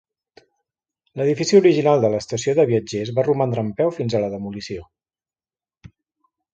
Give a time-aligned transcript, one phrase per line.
[1.21, 4.91] L'edifici original de l'estació de viatgers va romandre en peu fins a la demolició.